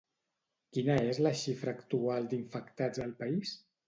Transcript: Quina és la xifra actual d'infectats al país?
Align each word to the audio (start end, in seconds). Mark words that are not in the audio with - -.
Quina 0.77 0.95
és 1.09 1.19
la 1.27 1.33
xifra 1.41 1.73
actual 1.79 2.25
d'infectats 2.31 3.05
al 3.05 3.13
país? 3.21 3.53